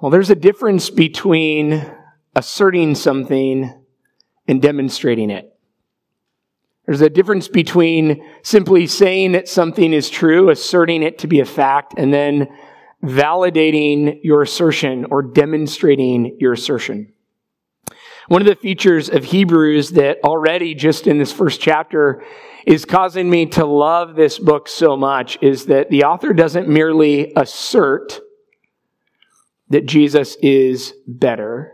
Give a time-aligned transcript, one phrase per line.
[0.00, 1.90] Well, there's a difference between
[2.34, 3.72] asserting something
[4.46, 5.56] and demonstrating it.
[6.84, 11.46] There's a difference between simply saying that something is true, asserting it to be a
[11.46, 12.48] fact, and then
[13.02, 17.14] validating your assertion or demonstrating your assertion.
[18.28, 22.22] One of the features of Hebrews that already just in this first chapter
[22.66, 27.32] is causing me to love this book so much is that the author doesn't merely
[27.34, 28.20] assert
[29.68, 31.72] that Jesus is better,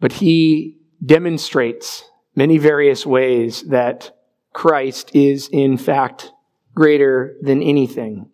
[0.00, 2.04] but he demonstrates
[2.34, 4.16] many various ways that
[4.52, 6.32] Christ is in fact
[6.74, 8.28] greater than anything.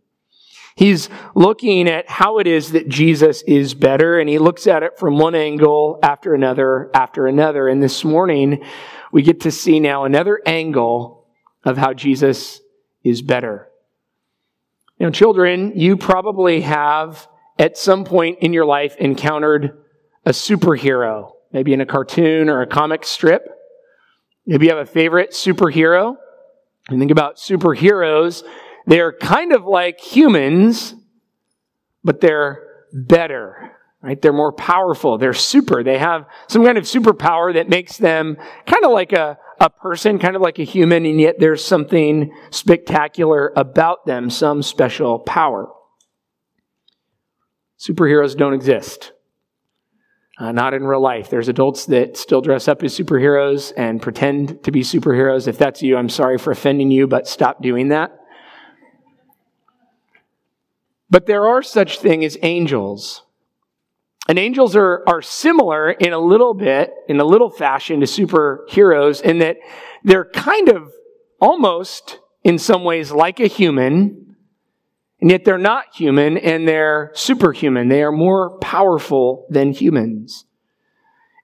[0.77, 4.97] He's looking at how it is that Jesus is better, and he looks at it
[4.97, 7.67] from one angle after another after another.
[7.67, 8.63] And this morning,
[9.11, 11.27] we get to see now another angle
[11.65, 12.61] of how Jesus
[13.03, 13.69] is better.
[15.01, 17.27] Now, children, you probably have
[17.59, 19.79] at some point in your life encountered
[20.25, 23.49] a superhero, maybe in a cartoon or a comic strip.
[24.47, 26.17] Maybe you have a favorite superhero.
[26.89, 28.45] And think about superheroes.
[28.87, 30.95] They're kind of like humans,
[32.03, 34.21] but they're better, right?
[34.21, 35.19] They're more powerful.
[35.19, 35.83] They're super.
[35.83, 40.19] They have some kind of superpower that makes them kind of like a, a person,
[40.19, 45.69] kind of like a human, and yet there's something spectacular about them, some special power.
[47.79, 49.13] Superheroes don't exist.
[50.39, 51.31] Uh, not in real life.
[51.31, 55.49] There's adults that still dress up as superheroes and pretend to be superheroes.
[55.49, 58.17] If that's you, I'm sorry for offending you, but stop doing that.
[61.11, 63.25] But there are such things as angels.
[64.29, 69.23] And angels are, are similar in a little bit, in a little fashion to superheroes
[69.23, 69.57] in that
[70.05, 70.93] they're kind of
[71.41, 74.28] almost in some ways like a human,
[75.21, 77.89] and yet they're not human and they're superhuman.
[77.89, 80.45] They are more powerful than humans.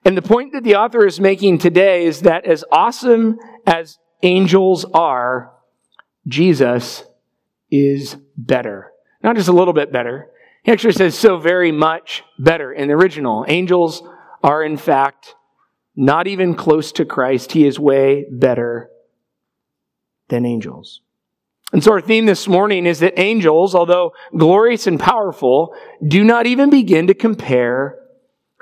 [0.05, 4.85] And the point that the author is making today is that as awesome as angels
[4.93, 5.51] are,
[6.27, 7.03] Jesus
[7.71, 8.91] is better.
[9.23, 10.29] Not just a little bit better.
[10.63, 13.45] He actually says so very much better in the original.
[13.47, 14.03] Angels
[14.43, 15.35] are in fact
[15.95, 17.51] not even close to Christ.
[17.51, 18.89] He is way better
[20.27, 21.01] than angels.
[21.75, 25.75] And so our theme this morning is that angels, although glorious and powerful,
[26.07, 27.99] do not even begin to compare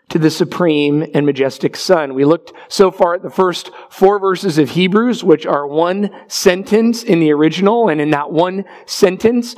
[0.10, 2.16] to the supreme and majestic Son.
[2.16, 7.04] We looked so far at the first four verses of Hebrews, which are one sentence
[7.04, 7.88] in the original.
[7.88, 9.56] And in that one sentence,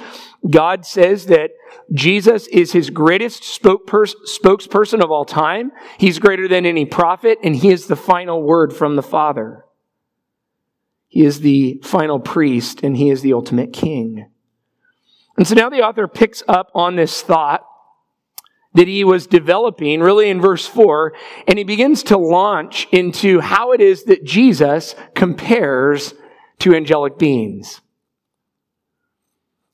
[0.50, 1.52] God says that
[1.94, 5.72] Jesus is his greatest spokesperson of all time.
[5.98, 9.64] He's greater than any prophet, and he is the final word from the Father.
[11.08, 14.30] He is the final priest and he is the ultimate king.
[15.38, 17.66] And so now the author picks up on this thought
[18.74, 21.14] that he was developing really in verse 4
[21.48, 26.14] and he begins to launch into how it is that Jesus compares
[26.60, 27.82] to angelic beings.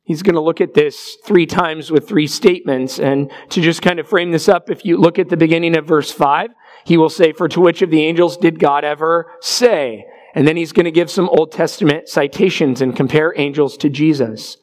[0.03, 2.99] He's going to look at this three times with three statements.
[2.99, 5.85] And to just kind of frame this up, if you look at the beginning of
[5.85, 6.49] verse 5,
[6.83, 10.05] he will say, For to which of the angels did God ever say?
[10.33, 14.57] And then he's going to give some Old Testament citations and compare angels to Jesus.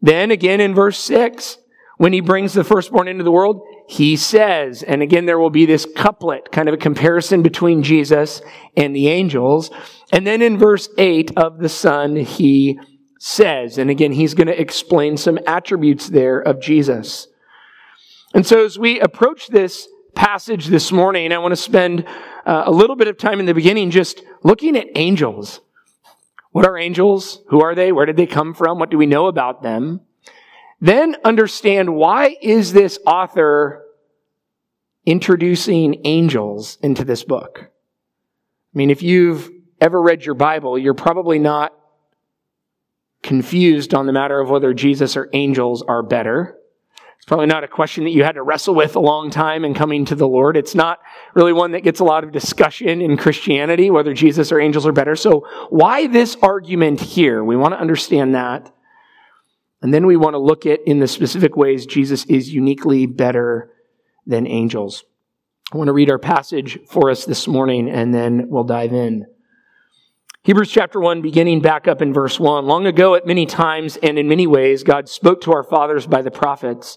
[0.00, 1.58] Then again in verse 6,
[1.96, 5.66] when he brings the firstborn into the world, he says, and again there will be
[5.66, 8.40] this couplet, kind of a comparison between Jesus
[8.76, 9.70] and the angels.
[10.12, 12.78] And then in verse 8 of the Son, he
[13.18, 17.26] says, and again he's going to explain some attributes there of Jesus.
[18.34, 22.04] And so as we approach this passage this morning, I want to spend
[22.48, 25.60] uh, a little bit of time in the beginning just looking at angels.
[26.52, 27.42] What are angels?
[27.48, 27.92] Who are they?
[27.92, 28.78] Where did they come from?
[28.78, 30.00] What do we know about them?
[30.80, 33.84] Then understand why is this author
[35.04, 37.70] introducing angels into this book?
[38.74, 41.74] I mean, if you've ever read your Bible, you're probably not
[43.22, 46.57] confused on the matter of whether Jesus or angels are better.
[47.28, 50.06] Probably not a question that you had to wrestle with a long time in coming
[50.06, 50.56] to the Lord.
[50.56, 50.98] It's not
[51.34, 54.92] really one that gets a lot of discussion in Christianity, whether Jesus or angels are
[54.92, 55.14] better.
[55.14, 57.44] So why this argument here?
[57.44, 58.74] We want to understand that.
[59.82, 63.74] And then we want to look at in the specific ways Jesus is uniquely better
[64.26, 65.04] than angels.
[65.70, 69.26] I want to read our passage for us this morning and then we'll dive in.
[70.44, 72.64] Hebrews chapter 1, beginning back up in verse 1.
[72.64, 76.22] Long ago, at many times and in many ways, God spoke to our fathers by
[76.22, 76.96] the prophets.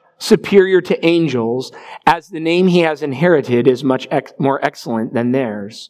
[0.21, 1.71] superior to angels
[2.05, 5.89] as the name he has inherited is much ex- more excellent than theirs.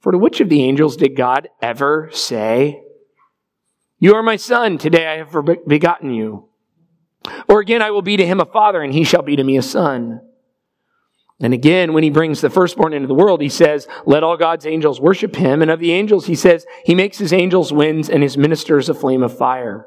[0.00, 2.82] For to which of the angels did God ever say,
[3.98, 5.34] You are my son, today I have
[5.66, 6.48] begotten you?
[7.48, 9.56] Or again, I will be to him a father, and he shall be to me
[9.56, 10.20] a son.
[11.40, 14.66] And again, when he brings the firstborn into the world, he says, Let all God's
[14.66, 15.62] angels worship him.
[15.62, 18.94] And of the angels, he says, He makes his angels winds and his ministers a
[18.94, 19.86] flame of fire.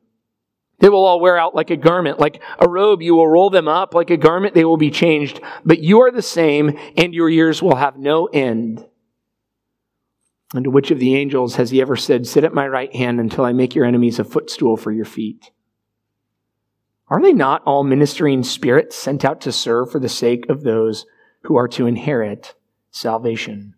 [0.81, 3.03] They will all wear out like a garment, like a robe.
[3.03, 4.55] You will roll them up like a garment.
[4.55, 8.25] They will be changed, but you are the same, and your years will have no
[8.25, 8.85] end.
[10.55, 13.19] And to which of the angels has he ever said, Sit at my right hand
[13.19, 15.51] until I make your enemies a footstool for your feet?
[17.07, 21.05] Are they not all ministering spirits sent out to serve for the sake of those
[21.43, 22.55] who are to inherit
[22.89, 23.75] salvation?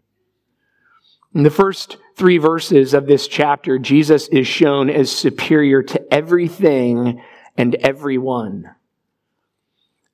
[1.36, 7.22] In the first three verses of this chapter, Jesus is shown as superior to everything
[7.58, 8.70] and everyone.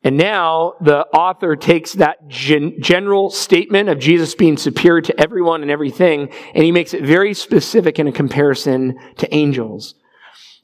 [0.04, 5.62] And now the author takes that gen- general statement of Jesus being superior to everyone
[5.62, 9.96] and everything, and he makes it very specific in a comparison to angels.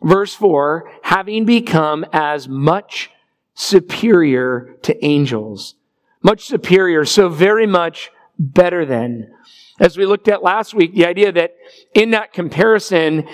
[0.02, 3.10] Verse 4 having become as much
[3.56, 5.76] superior to angels.
[6.24, 9.32] Much superior, so very much better than.
[9.80, 11.56] As we looked at last week, the idea that
[11.94, 13.28] in that comparison,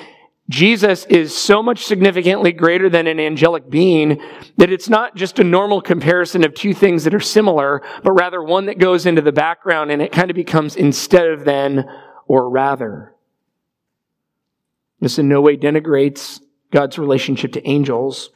[0.50, 4.22] Jesus is so much significantly greater than an angelic being
[4.58, 8.44] that it's not just a normal comparison of two things that are similar, but rather
[8.44, 11.86] one that goes into the background and it kind of becomes instead of then
[12.28, 13.14] or rather.
[15.00, 16.42] This in no way denigrates
[16.72, 18.32] God's relationship to angels,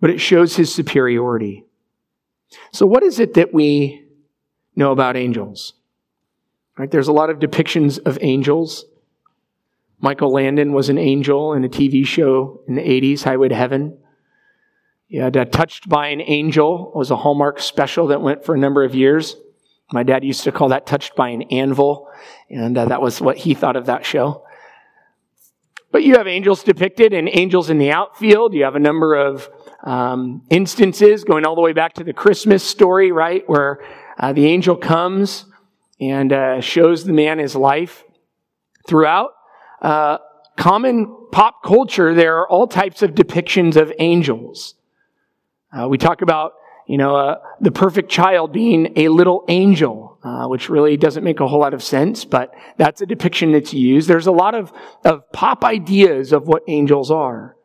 [0.00, 1.64] but it shows his superiority.
[2.72, 4.07] So, what is it that we
[4.78, 5.74] know about angels?
[6.78, 6.90] Right?
[6.90, 8.84] There's a lot of depictions of angels.
[10.00, 13.98] Michael Landon was an angel in a TV show in the 80s, Highway to Heaven.
[15.08, 18.58] He had uh, Touched by an Angel was a Hallmark special that went for a
[18.58, 19.36] number of years.
[19.90, 22.08] My dad used to call that Touched by an Anvil,
[22.50, 24.44] and uh, that was what he thought of that show.
[25.90, 28.52] But you have angels depicted and angels in the outfield.
[28.52, 29.48] You have a number of
[29.82, 33.80] um, instances going all the way back to the Christmas story, right, where
[34.18, 35.46] uh, the angel comes
[36.00, 38.04] and uh, shows the man his life.
[38.86, 39.30] Throughout,
[39.82, 40.18] uh,
[40.56, 44.74] common pop culture, there are all types of depictions of angels.
[45.72, 46.54] Uh, we talk about,
[46.86, 51.40] you know, uh, the perfect child being a little angel, uh, which really doesn't make
[51.40, 54.08] a whole lot of sense, but that's a depiction that's used.
[54.08, 54.72] There's a lot of,
[55.04, 57.57] of pop ideas of what angels are.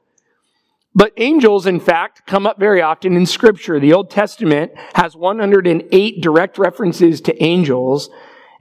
[0.95, 3.79] But angels, in fact, come up very often in Scripture.
[3.79, 8.09] The Old Testament has 108 direct references to angels,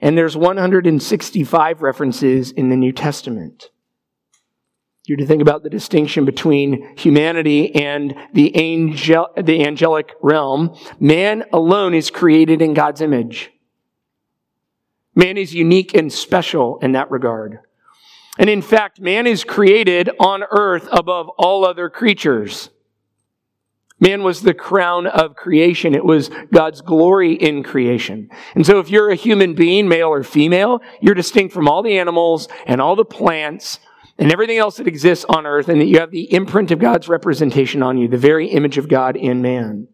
[0.01, 3.69] and there's 165 references in the New Testament.
[5.05, 10.75] You're to think about the distinction between humanity and the, angel, the angelic realm.
[10.99, 13.51] Man alone is created in God's image.
[15.13, 17.59] Man is unique and special in that regard.
[18.37, 22.69] And in fact, man is created on earth above all other creatures.
[23.99, 25.93] Man was the crown of creation.
[25.95, 28.29] It was God's glory in creation.
[28.55, 31.97] And so if you're a human being, male or female, you're distinct from all the
[31.97, 33.79] animals and all the plants
[34.17, 37.09] and everything else that exists on earth, and that you have the imprint of God's
[37.09, 39.87] representation on you, the very image of God in man.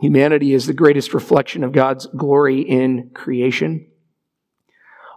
[0.00, 3.87] Humanity is the greatest reflection of God's glory in creation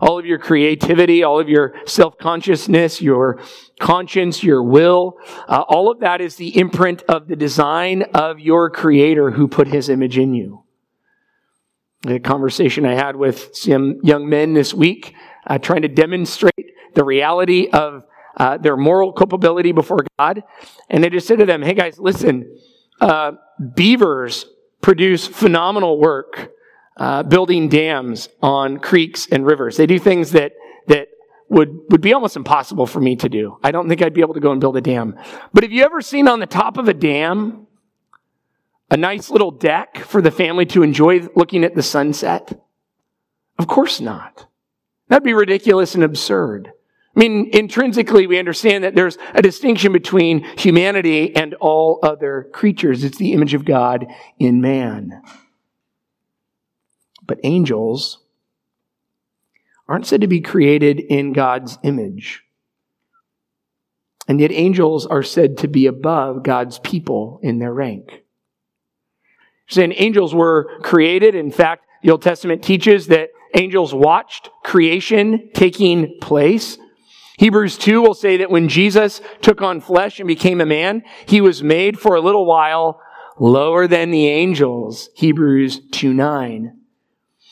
[0.01, 3.39] all of your creativity, all of your self consciousness, your
[3.79, 5.17] conscience, your will,
[5.47, 9.67] uh, all of that is the imprint of the design of your creator who put
[9.67, 10.63] his image in you.
[12.07, 15.13] A conversation I had with some young men this week,
[15.45, 18.03] uh, trying to demonstrate the reality of
[18.37, 20.43] uh, their moral culpability before God.
[20.89, 22.57] And I just said to them, hey guys, listen,
[22.99, 23.33] uh,
[23.75, 24.47] beavers
[24.81, 26.51] produce phenomenal work
[26.97, 29.77] uh, building dams on creeks and rivers.
[29.77, 30.53] They do things that,
[30.87, 31.07] that
[31.49, 33.57] would, would be almost impossible for me to do.
[33.63, 35.17] I don't think I'd be able to go and build a dam.
[35.53, 37.67] But have you ever seen on the top of a dam
[38.89, 42.61] a nice little deck for the family to enjoy looking at the sunset?
[43.57, 44.47] Of course not.
[45.07, 46.71] That'd be ridiculous and absurd.
[47.15, 53.03] I mean, intrinsically, we understand that there's a distinction between humanity and all other creatures.
[53.03, 54.07] It's the image of God
[54.39, 55.21] in man.
[57.31, 58.25] But angels
[59.87, 62.43] aren't said to be created in God's image.
[64.27, 68.23] And yet, angels are said to be above God's people in their rank.
[69.69, 71.35] Saying angels were created.
[71.35, 76.77] In fact, the Old Testament teaches that angels watched creation taking place.
[77.37, 81.39] Hebrews 2 will say that when Jesus took on flesh and became a man, he
[81.39, 82.99] was made for a little while
[83.39, 85.09] lower than the angels.
[85.15, 86.80] Hebrews 2 9.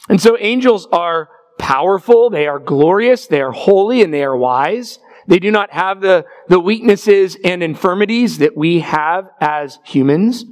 [0.10, 5.00] And so angels are powerful, they are glorious, they are holy, and they are wise.
[5.28, 10.44] They do not have the, the weaknesses and infirmities that we have as humans.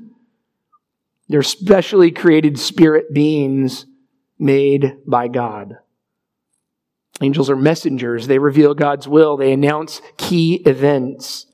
[1.28, 3.88] They're specially created spirit beings
[4.38, 5.78] made by God.
[7.22, 8.28] Angels are messengers.
[8.28, 9.38] They reveal God's will.
[9.38, 11.48] They announce key events.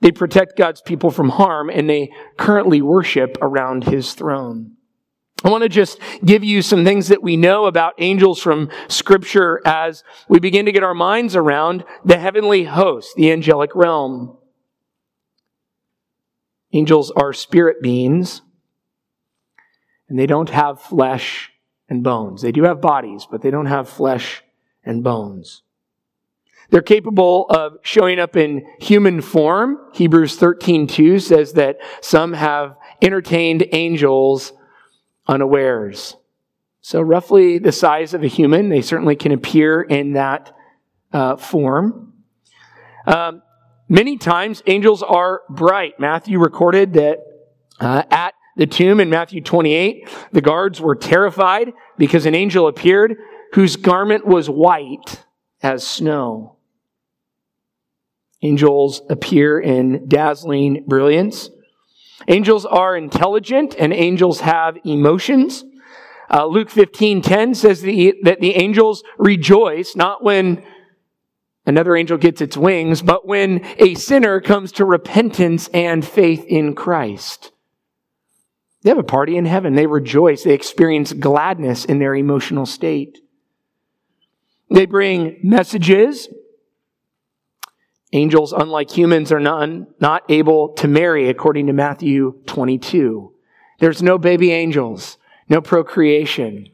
[0.00, 4.76] They protect God's people from harm, and they currently worship around his throne.
[5.44, 9.60] I want to just give you some things that we know about angels from scripture
[9.64, 14.36] as we begin to get our minds around the heavenly host, the angelic realm.
[16.72, 18.42] Angels are spirit beings,
[20.08, 21.50] and they don't have flesh
[21.88, 22.42] and bones.
[22.42, 24.42] They do have bodies, but they don't have flesh
[24.84, 25.62] and bones.
[26.70, 29.78] They're capable of showing up in human form.
[29.92, 34.54] Hebrews 13:2 says that some have entertained angels
[35.26, 36.16] unawares.
[36.80, 40.54] So roughly the size of a human, they certainly can appear in that
[41.12, 42.12] uh, form.
[43.06, 43.42] Um,
[43.88, 45.94] many times angels are bright.
[45.98, 47.18] Matthew recorded that
[47.80, 53.16] uh, at the tomb in Matthew 28, the guards were terrified because an angel appeared
[53.52, 55.24] whose garment was white
[55.62, 56.56] as snow.
[58.42, 61.48] Angels appear in dazzling brilliance.
[62.28, 65.64] Angels are intelligent and angels have emotions.
[66.30, 70.64] Uh, Luke 15:10 says the, that the angels rejoice not when
[71.66, 76.74] another angel gets its wings, but when a sinner comes to repentance and faith in
[76.74, 77.52] Christ.
[78.82, 79.74] They have a party in heaven.
[79.74, 80.42] They rejoice.
[80.42, 83.18] They experience gladness in their emotional state.
[84.70, 86.28] They bring messages.
[88.12, 93.32] Angels, unlike humans, are not, not able to marry, according to Matthew 22.
[93.78, 96.68] There's no baby angels, no procreation,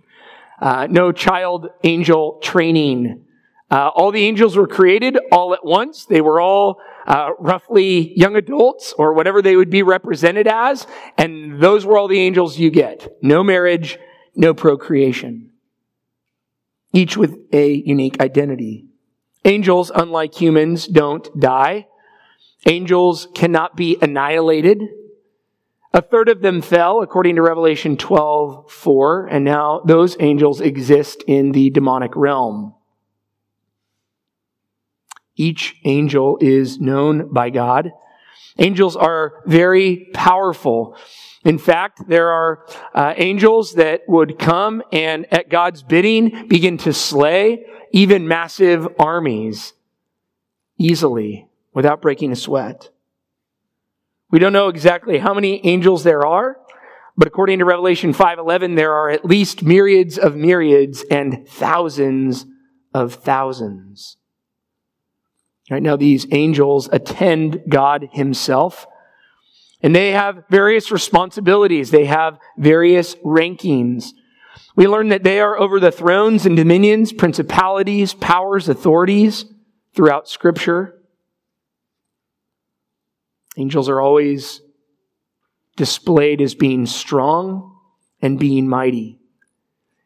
[0.61, 3.25] uh, no child angel training.
[3.71, 6.07] Uh, all the angels were created all at once.
[6.07, 11.61] They were all uh, roughly young adults or whatever they would be represented as, and
[11.61, 13.17] those were all the angels you get.
[13.23, 13.99] No marriage,
[14.35, 15.49] no procreation
[16.93, 18.88] each with a unique identity.
[19.45, 21.87] Angels, unlike humans, don't die.
[22.67, 24.83] Angels cannot be annihilated.
[25.95, 31.23] A third of them fell, according to Revelation 12, 4, and now those angels exist
[31.27, 32.75] in the demonic realm.
[35.35, 37.93] Each angel is known by God.
[38.59, 40.97] Angels are very powerful.
[41.45, 46.93] In fact, there are uh, angels that would come and at God's bidding begin to
[46.93, 49.73] slay even massive armies
[50.79, 52.91] easily without breaking a sweat.
[54.31, 56.59] We don't know exactly how many angels there are,
[57.17, 62.47] but according to Revelation 5:11 there are at least myriads of myriads and thousands
[62.95, 64.17] of thousands.
[65.71, 68.87] Right now these angels attend God himself
[69.83, 71.91] and they have various responsibilities.
[71.91, 74.13] They have various rankings.
[74.77, 79.45] We learn that they are over the thrones and dominions, principalities, powers, authorities
[79.95, 80.95] throughout scripture.
[83.57, 84.63] Angels are always
[85.77, 87.77] displayed as being strong
[88.21, 89.19] and being mighty.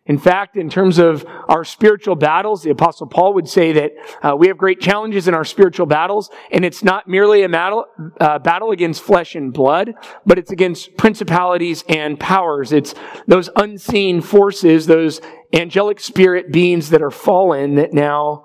[0.07, 4.37] In fact, in terms of our spiritual battles, the apostle Paul would say that uh,
[4.37, 7.85] we have great challenges in our spiritual battles, and it's not merely a battle,
[8.21, 9.95] uh, battle against flesh and blood,
[10.27, 12.73] but it's against principalities and powers.
[12.73, 12.97] It's
[13.29, 15.21] those unseen forces, those
[15.53, 18.45] angelic spirit beings that are fallen that now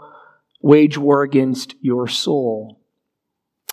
[0.61, 2.79] wage war against your soul.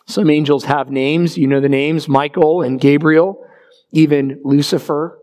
[0.07, 1.37] Some angels have names.
[1.37, 3.45] You know the names Michael and Gabriel,
[3.93, 5.19] even Lucifer.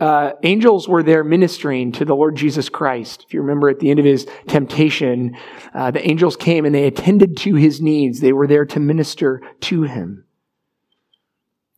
[0.00, 3.24] Uh, angels were there ministering to the Lord Jesus Christ.
[3.26, 5.36] If you remember at the end of his temptation,
[5.74, 8.20] uh, the angels came and they attended to his needs.
[8.20, 10.24] They were there to minister to him.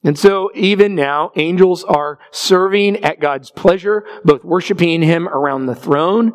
[0.05, 5.77] And so even now, angels are serving at God's pleasure, both worshiping him around the
[5.77, 6.33] throne,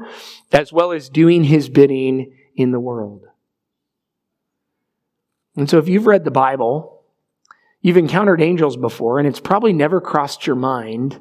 [0.51, 3.25] as well as doing his bidding in the world.
[5.58, 7.03] And so if you've read the Bible,
[7.82, 11.20] you've encountered angels before, and it's probably never crossed your mind.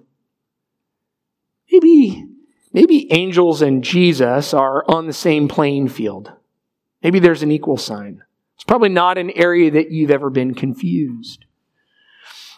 [1.77, 2.27] Maybe,
[2.73, 6.33] maybe angels and Jesus are on the same playing field.
[7.03, 8.23] Maybe there's an equal sign.
[8.55, 11.45] It's probably not an area that you've ever been confused.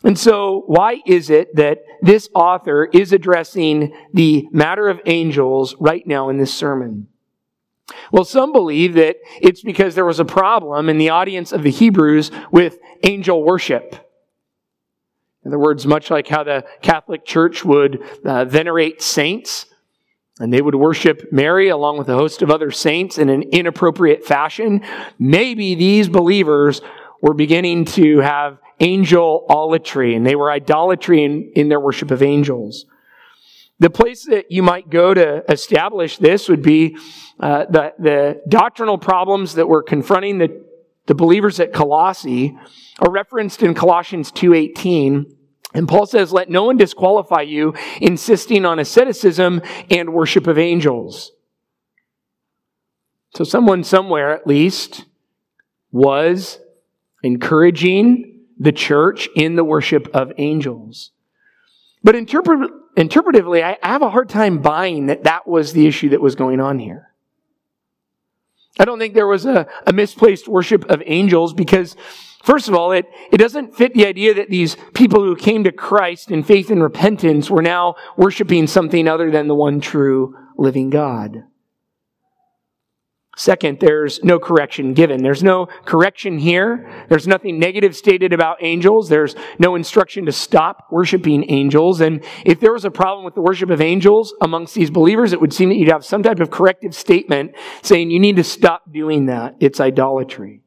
[0.05, 6.07] And so, why is it that this author is addressing the matter of angels right
[6.07, 7.09] now in this sermon?
[8.13, 11.73] Well, some believe that it's because there was a problem in the audience of the
[11.73, 14.08] Hebrews with angel worship.
[15.49, 19.65] In other words, much like how the Catholic Church would uh, venerate saints,
[20.39, 24.27] and they would worship Mary along with a host of other saints in an inappropriate
[24.27, 24.83] fashion,
[25.19, 26.83] maybe these believers
[27.23, 32.85] were beginning to have angelolatry, and they were idolatry in, in their worship of angels.
[33.79, 36.99] The place that you might go to establish this would be
[37.41, 40.63] uh, the, the doctrinal problems that were confronting the,
[41.07, 42.55] the believers at Colossae
[42.99, 45.37] are referenced in Colossians 2.18.
[45.75, 49.61] And Paul says, let no one disqualify you insisting on asceticism
[49.91, 51.33] and worship of angels.
[53.35, 55.05] So someone somewhere at least
[55.93, 56.59] was
[57.23, 61.13] encouraging the church in the worship of angels.
[62.03, 66.21] But interpret, interpretively, I have a hard time buying that that was the issue that
[66.21, 67.11] was going on here.
[68.81, 71.97] I don't think there was a, a misplaced worship of angels because,
[72.43, 75.73] first of all, it, it doesn't fit the idea that these people who came to
[75.73, 80.91] Christ in faith and repentance were now worshiping something other than the one true living
[80.91, 81.45] God.
[83.39, 85.23] Second, there's no correction given.
[85.23, 87.07] There's no correction here.
[87.09, 89.09] There's nothing negative stated about angels.
[89.09, 92.01] There's no instruction to stop worshiping angels.
[92.01, 95.41] And if there was a problem with the worship of angels amongst these believers, it
[95.41, 98.83] would seem that you'd have some type of corrective statement saying you need to stop
[98.91, 99.55] doing that.
[99.61, 100.65] It's idolatry.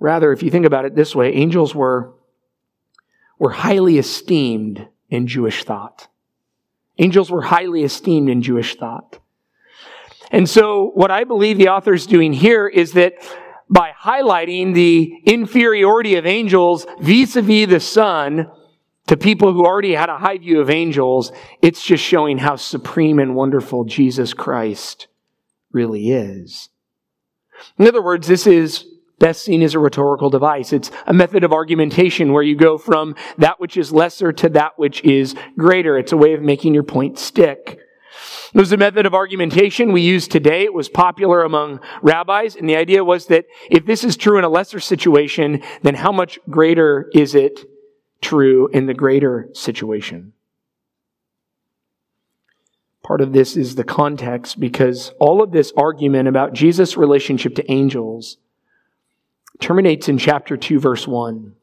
[0.00, 2.14] Rather, if you think about it this way, angels were,
[3.38, 6.08] were highly esteemed in Jewish thought.
[6.98, 9.20] Angels were highly esteemed in Jewish thought.
[10.30, 13.14] And so what I believe the author is doing here is that
[13.68, 18.50] by highlighting the inferiority of angels vis-a-vis the Son
[19.06, 23.18] to people who already had a high view of angels, it's just showing how supreme
[23.18, 25.08] and wonderful Jesus Christ
[25.72, 26.68] really is.
[27.78, 28.86] In other words, this is
[29.20, 30.72] best seen as a rhetorical device.
[30.72, 34.76] It's a method of argumentation where you go from that which is lesser to that
[34.76, 35.96] which is greater.
[35.96, 37.78] It's a way of making your point stick.
[38.52, 40.64] It was a method of argumentation we use today.
[40.64, 44.44] It was popular among rabbis, and the idea was that if this is true in
[44.44, 47.60] a lesser situation, then how much greater is it
[48.20, 50.32] true in the greater situation?
[53.02, 57.70] Part of this is the context because all of this argument about Jesus' relationship to
[57.70, 58.36] angels
[59.60, 61.54] terminates in chapter 2, verse 1.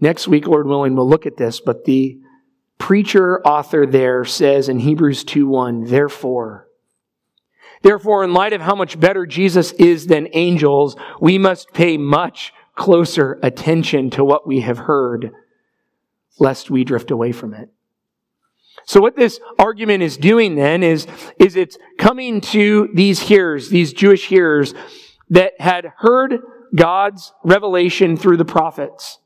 [0.00, 2.20] Next week, Lord willing, we'll look at this, but the
[2.78, 6.68] preacher author there says in Hebrews 2 1, therefore,
[7.82, 12.52] therefore, in light of how much better Jesus is than angels, we must pay much
[12.76, 15.32] closer attention to what we have heard,
[16.38, 17.70] lest we drift away from it.
[18.86, 21.06] So what this argument is doing then is,
[21.38, 24.72] is it's coming to these hearers, these Jewish hearers
[25.30, 26.40] that had heard
[26.74, 29.18] God's revelation through the prophets.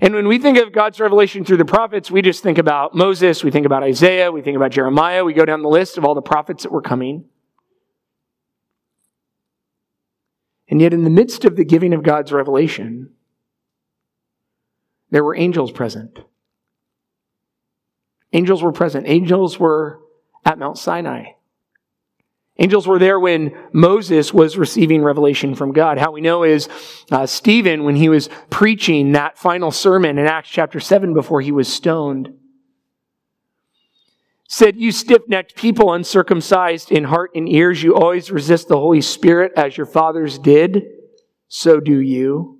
[0.00, 3.42] And when we think of God's revelation through the prophets, we just think about Moses,
[3.42, 6.14] we think about Isaiah, we think about Jeremiah, we go down the list of all
[6.14, 7.24] the prophets that were coming.
[10.70, 13.10] And yet, in the midst of the giving of God's revelation,
[15.10, 16.18] there were angels present.
[18.32, 19.08] Angels were present.
[19.08, 20.00] Angels were
[20.44, 21.32] at Mount Sinai.
[22.60, 25.96] Angels were there when Moses was receiving revelation from God.
[25.96, 26.68] How we know is
[27.10, 31.52] uh, Stephen, when he was preaching that final sermon in Acts chapter 7 before he
[31.52, 32.34] was stoned,
[34.48, 39.02] said, You stiff necked people, uncircumcised in heart and ears, you always resist the Holy
[39.02, 40.82] Spirit as your fathers did.
[41.46, 42.57] So do you.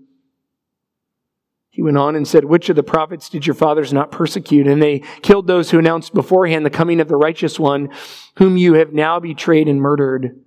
[1.79, 4.67] He went on and said, Which of the prophets did your fathers not persecute?
[4.67, 7.91] And they killed those who announced beforehand the coming of the righteous one,
[8.39, 10.41] whom you have now betrayed and murdered,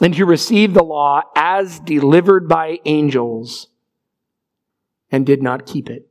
[0.00, 3.66] and who received the law as delivered by angels
[5.10, 6.08] and did not keep it.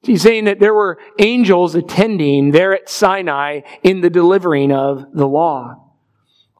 [0.00, 5.28] He's saying that there were angels attending there at Sinai in the delivering of the
[5.28, 5.89] law.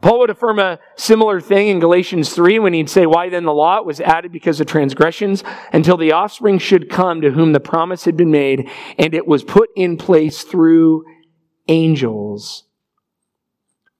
[0.03, 3.53] Paul would affirm a similar thing in Galatians 3 when he'd say, Why then the
[3.53, 3.83] law?
[3.83, 8.17] Was added because of transgressions until the offspring should come to whom the promise had
[8.17, 11.05] been made, and it was put in place through
[11.69, 12.65] angels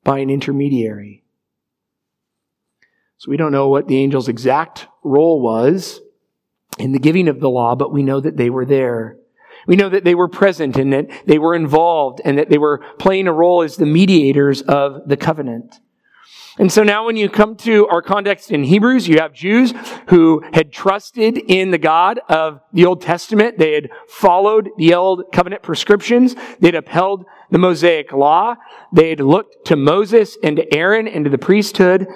[0.03, 1.23] by an intermediary.
[3.19, 6.01] So we don't know what the angel's exact role was
[6.79, 9.19] in the giving of the law, but we know that they were there.
[9.67, 12.83] We know that they were present and that they were involved and that they were
[12.99, 15.79] playing a role as the mediators of the covenant.
[16.61, 19.73] And so now when you come to our context in Hebrews, you have Jews
[20.09, 23.57] who had trusted in the God of the Old Testament.
[23.57, 26.37] They had followed the old covenant prescriptions.
[26.59, 28.57] They'd upheld the Mosaic law.
[28.93, 32.07] They had looked to Moses and to Aaron and to the priesthood.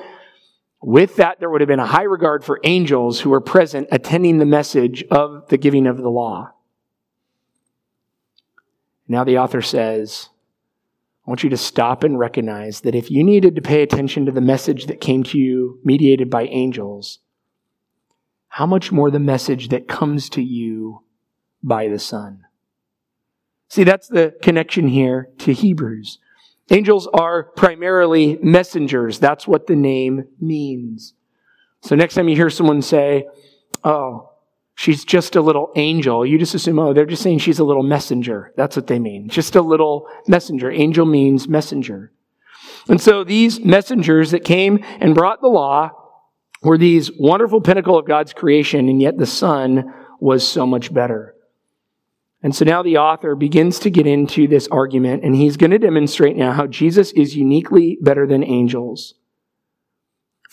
[0.83, 4.37] With that, there would have been a high regard for angels who were present attending
[4.37, 6.51] the message of the giving of the law.
[9.09, 10.29] Now the author says,
[11.27, 14.33] I want you to stop and recognize that if you needed to pay attention to
[14.33, 17.21] the message that came to you mediated by angels,
[18.49, 21.03] how much more the message that comes to you
[21.63, 22.45] by the Son?
[23.69, 26.19] See, that's the connection here to Hebrews.
[26.71, 29.19] Angels are primarily messengers.
[29.19, 31.15] That's what the name means.
[31.81, 33.27] So next time you hear someone say,
[33.83, 34.31] Oh,
[34.75, 36.27] she's just a little angel.
[36.27, 38.53] You just assume, oh, they're just saying she's a little messenger.
[38.57, 39.29] That's what they mean.
[39.29, 40.71] Just a little messenger.
[40.71, 42.13] Angel means messenger.
[42.89, 45.91] And so these messengers that came and brought the law
[46.63, 51.35] were these wonderful pinnacle of God's creation, and yet the Son was so much better.
[52.43, 55.79] And so now the author begins to get into this argument, and he's going to
[55.79, 59.15] demonstrate now how Jesus is uniquely better than angels.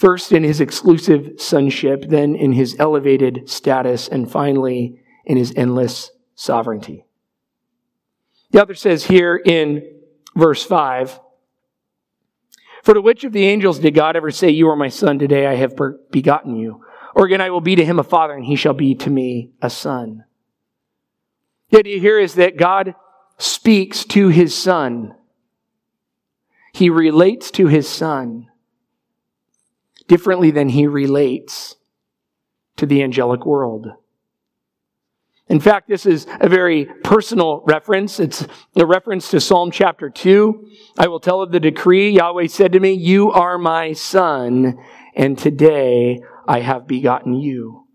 [0.02, 6.10] First in his exclusive sonship, then in his elevated status, and finally in his endless
[6.34, 7.06] sovereignty.
[8.50, 9.84] The author says here in
[10.36, 11.20] verse 5
[12.82, 15.46] For to which of the angels did God ever say, You are my son, today
[15.46, 15.78] I have
[16.10, 16.84] begotten you?
[17.14, 19.52] Or again, I will be to him a father, and he shall be to me
[19.62, 20.24] a son.
[21.70, 22.96] The idea here is that God
[23.38, 25.14] speaks to his son.
[26.74, 28.48] He relates to his son
[30.12, 31.78] differently than he relates
[32.76, 33.88] to the angelic world.
[35.48, 38.20] In fact, this is a very personal reference.
[38.20, 38.46] It's
[38.76, 40.68] a reference to Psalm chapter 2.
[40.98, 42.10] I will tell of the decree.
[42.10, 44.78] Yahweh said to me, You are my son,
[45.16, 47.88] and today I have begotten you.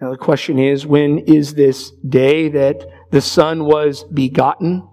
[0.00, 4.88] Now the question is, when is this day that the son was begotten?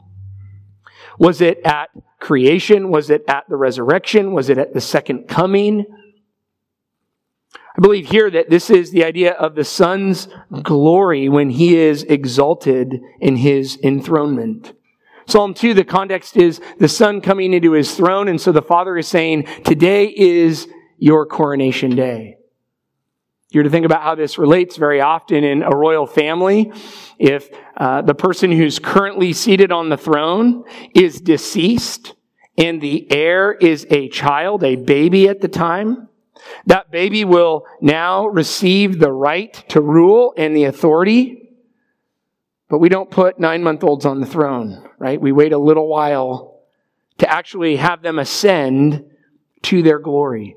[1.18, 2.90] Was it at creation?
[2.90, 4.34] Was it at the resurrection?
[4.34, 5.86] Was it at the second coming?
[7.78, 10.28] I believe here that this is the idea of the Son's
[10.64, 14.74] glory when he is exalted in his enthronement.
[15.28, 18.98] Psalm 2, the context is the Son coming into his throne, and so the Father
[18.98, 22.38] is saying, Today is your coronation day.
[23.50, 26.72] You're to think about how this relates very often in a royal family.
[27.18, 32.14] If uh, the person who's currently seated on the throne is deceased
[32.58, 36.10] and the heir is a child, a baby at the time,
[36.66, 41.56] that baby will now receive the right to rule and the authority.
[42.70, 45.22] But we don't put nine month olds on the throne, right?
[45.22, 46.60] We wait a little while
[47.20, 49.10] to actually have them ascend
[49.64, 50.57] to their glory.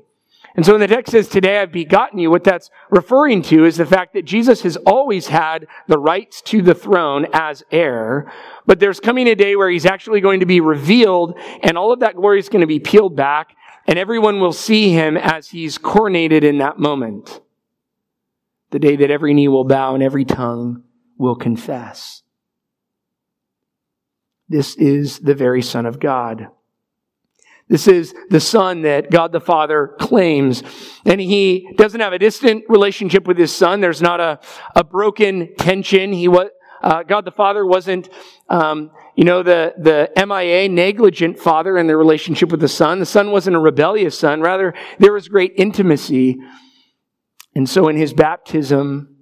[0.55, 3.77] And so when the text says, Today I've begotten you, what that's referring to is
[3.77, 8.31] the fact that Jesus has always had the rights to the throne as heir,
[8.65, 12.01] but there's coming a day where he's actually going to be revealed, and all of
[12.01, 13.55] that glory is going to be peeled back,
[13.87, 17.41] and everyone will see him as he's coronated in that moment.
[18.71, 20.83] The day that every knee will bow and every tongue
[21.17, 22.23] will confess.
[24.47, 26.47] This is the very Son of God.
[27.71, 30.61] This is the son that God the Father claims.
[31.05, 33.79] And he doesn't have a distant relationship with his son.
[33.79, 34.41] There's not a,
[34.75, 36.11] a broken tension.
[36.11, 36.49] He was,
[36.83, 38.09] uh, God the Father wasn't,
[38.49, 42.99] um, you know, the, the MIA, negligent father in the relationship with the son.
[42.99, 44.41] The son wasn't a rebellious son.
[44.41, 46.39] Rather, there was great intimacy.
[47.55, 49.15] And so in his baptism,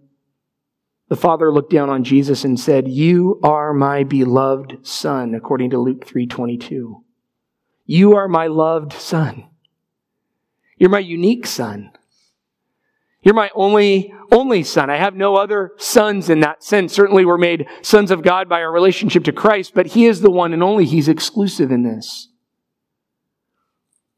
[1.08, 5.78] the father looked down on Jesus and said, You are my beloved son, according to
[5.78, 7.04] Luke 322.
[7.92, 9.46] You are my loved son.
[10.78, 11.90] You're my unique son.
[13.24, 14.92] You're my only, only son.
[14.92, 16.94] I have no other sons in that sense.
[16.94, 20.30] Certainly we're made sons of God by our relationship to Christ, but he is the
[20.30, 20.86] one and only.
[20.86, 22.28] He's exclusive in this.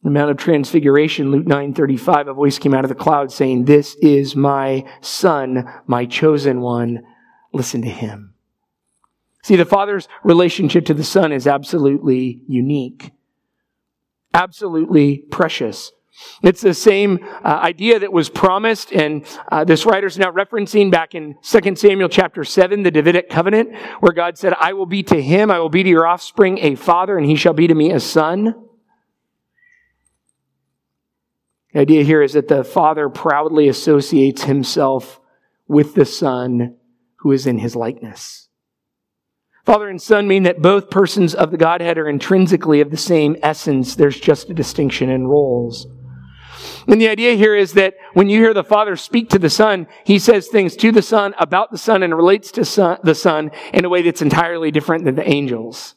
[0.04, 3.96] The Mount of Transfiguration, Luke 9:35, a voice came out of the cloud saying, This
[4.02, 7.04] is my son, my chosen one.
[7.54, 8.34] Listen to him.
[9.44, 13.12] See, the Father's relationship to the Son is absolutely unique,
[14.34, 15.92] absolutely precious.
[16.44, 21.16] It's the same uh, idea that was promised, and uh, this writer's now referencing back
[21.16, 25.22] in 2 Samuel chapter 7, the Davidic covenant, where God said, I will be to
[25.22, 27.92] him, I will be to your offspring a father, and he shall be to me
[27.92, 28.56] a son.
[31.74, 35.22] The idea here is that the Father proudly associates himself
[35.68, 36.76] with the Son
[37.20, 38.50] who is in his likeness.
[39.66, 43.36] Father and Son mean that both persons of the Godhead are intrinsically of the same
[43.44, 43.96] essence.
[43.96, 45.88] There's just a distinction in roles.
[46.88, 49.88] And the idea here is that when you hear the Father speak to the Son,
[50.04, 53.52] He says things to the Son, about the Son, and relates to son, the Son
[53.74, 55.96] in a way that's entirely different than the angels.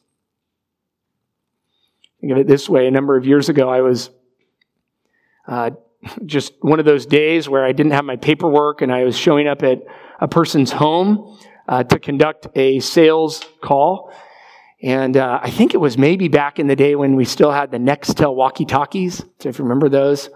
[2.20, 2.86] Think of it this way.
[2.86, 4.10] A number of years ago, I was
[5.46, 5.70] uh,
[6.24, 9.48] just one of those days where I didn't have my paperwork and I was showing
[9.48, 9.82] up at
[10.20, 14.12] a person's home uh, to conduct a sales call.
[14.82, 17.70] And uh, I think it was maybe back in the day when we still had
[17.70, 19.24] the Nextel walkie talkies.
[19.38, 20.28] So if you remember those,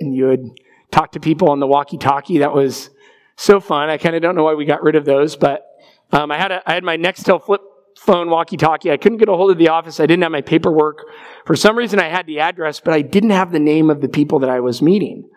[0.00, 0.50] and you would
[0.90, 2.38] talk to people on the walkie talkie.
[2.38, 2.90] That was
[3.36, 3.88] so fun.
[3.88, 5.66] I kind of don't know why we got rid of those, but
[6.12, 7.62] um, I had a, I had my Nextel flip
[7.98, 8.90] phone walkie talkie.
[8.90, 10.00] I couldn't get a hold of the office.
[10.00, 11.04] I didn't have my paperwork.
[11.46, 14.08] For some reason, I had the address, but I didn't have the name of the
[14.08, 15.28] people that I was meeting.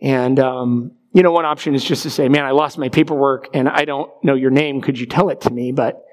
[0.00, 3.48] And um, you know, one option is just to say, man, I lost my paperwork
[3.52, 4.80] and I don't know your name.
[4.80, 5.72] Could you tell it to me?
[5.72, 6.04] But,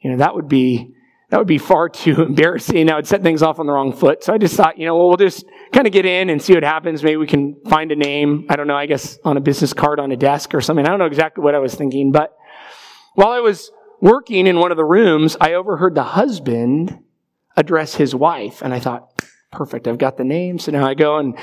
[0.00, 0.94] you know, that would be,
[1.28, 2.86] that would be far too embarrassing.
[2.86, 4.24] That would set things off on the wrong foot.
[4.24, 6.54] So I just thought, you know, well, we'll just kind of get in and see
[6.54, 7.02] what happens.
[7.02, 8.46] Maybe we can find a name.
[8.48, 10.86] I don't know, I guess on a business card on a desk or something.
[10.86, 12.36] I don't know exactly what I was thinking, but
[13.14, 16.98] while I was working in one of the rooms, I overheard the husband
[17.56, 18.62] address his wife.
[18.62, 19.15] And I thought,
[19.56, 19.88] perfect.
[19.88, 20.58] I've got the name.
[20.58, 21.36] So now I go and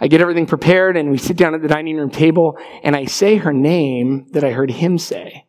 [0.00, 3.06] I get everything prepared and we sit down at the dining room table and I
[3.06, 5.46] say her name that I heard him say.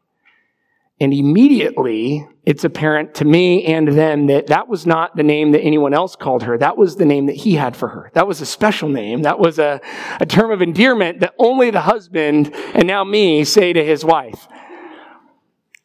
[0.99, 5.61] And immediately it's apparent to me and them that that was not the name that
[5.61, 6.57] anyone else called her.
[6.57, 8.09] That was the name that he had for her.
[8.15, 9.21] That was a special name.
[9.21, 9.79] That was a,
[10.19, 14.47] a term of endearment that only the husband and now me say to his wife.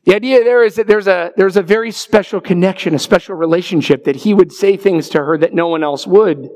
[0.04, 4.04] The idea there is that there's a, there's a very special connection, a special relationship
[4.04, 6.50] that he would say things to her that no one else would.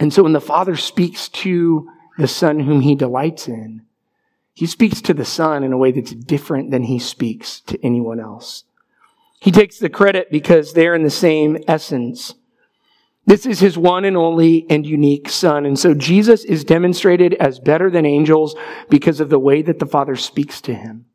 [0.00, 3.82] And so when the Father speaks to the Son whom he delights in,
[4.54, 8.20] he speaks to the Son in a way that's different than he speaks to anyone
[8.20, 8.64] else.
[9.40, 12.34] He takes the credit because they're in the same essence.
[13.26, 15.66] This is his one and only and unique Son.
[15.66, 18.54] And so Jesus is demonstrated as better than angels
[18.88, 21.06] because of the way that the Father speaks to him.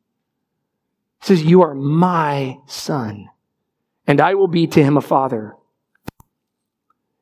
[1.20, 3.28] He says, You are my son,
[4.06, 5.54] and I will be to him a father.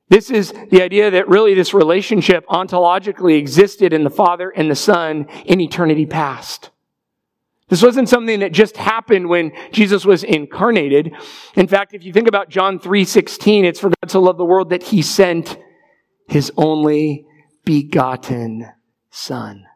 [0.08, 4.74] This is the idea that really this relationship ontologically existed in the Father and the
[4.74, 6.70] Son in eternity past.
[7.68, 11.12] This wasn't something that just happened when Jesus was incarnated.
[11.54, 14.70] In fact, if you think about John 3:16, it's for God to love the world
[14.70, 15.58] that he sent
[16.26, 17.26] his only
[17.64, 18.66] begotten
[19.10, 19.66] son.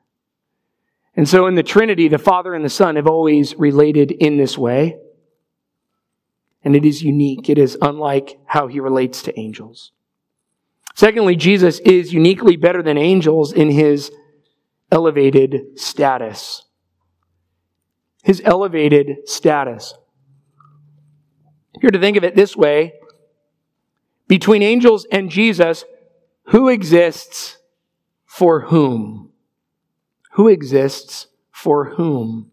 [1.15, 4.57] And so in the Trinity, the Father and the Son have always related in this
[4.57, 4.97] way.
[6.65, 7.51] And it is unique.
[7.51, 9.93] It is unlike how he relates to angels.
[10.95, 14.11] Secondly, Jesus is uniquely better than angels in his
[14.91, 16.65] elevated status.
[18.23, 19.95] His elevated status.
[21.81, 22.93] Here to think of it this way,
[24.29, 25.85] between angels and Jesus,
[26.45, 27.59] who exists
[28.25, 29.32] for whom?
[30.33, 32.51] Who exists for whom?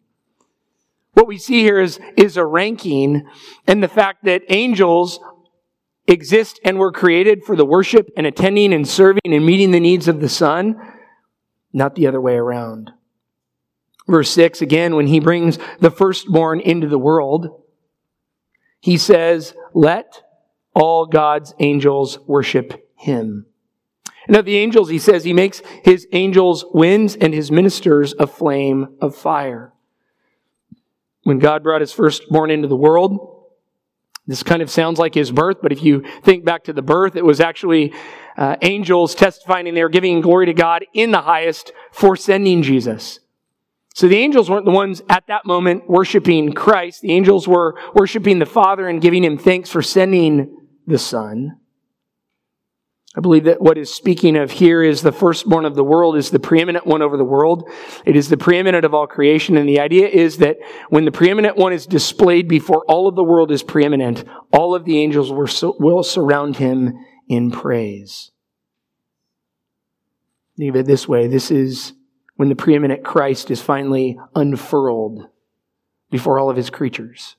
[1.13, 3.25] What we see here is, is a ranking
[3.67, 5.19] and the fact that angels
[6.07, 10.07] exist and were created for the worship and attending and serving and meeting the needs
[10.07, 10.75] of the Son,
[11.71, 12.91] not the other way around.
[14.07, 17.63] Verse 6, again, when he brings the firstborn into the world,
[18.79, 20.23] he says, Let
[20.73, 23.45] all God's angels worship him.
[24.29, 28.27] And of the angels, he says he makes his angels winds and his ministers a
[28.27, 29.73] flame of fire.
[31.23, 33.47] When God brought his firstborn into the world,
[34.27, 37.15] this kind of sounds like his birth, but if you think back to the birth,
[37.15, 37.91] it was actually
[38.37, 42.61] uh, angels testifying and they were giving glory to God in the highest for sending
[42.61, 43.19] Jesus.
[43.95, 47.01] So the angels weren't the ones at that moment worshiping Christ.
[47.01, 51.58] The angels were worshiping the Father and giving him thanks for sending the Son.
[53.19, 56.31] I believe that what is speaking of here is the firstborn of the world is
[56.31, 57.69] the preeminent one over the world.
[58.05, 59.57] It is the preeminent of all creation.
[59.57, 60.55] And the idea is that
[60.87, 64.85] when the preeminent one is displayed before all of the world is preeminent, all of
[64.85, 66.93] the angels will surround him
[67.27, 68.31] in praise.
[70.57, 71.27] Think of it this way.
[71.27, 71.91] This is
[72.37, 75.27] when the preeminent Christ is finally unfurled
[76.09, 77.35] before all of his creatures.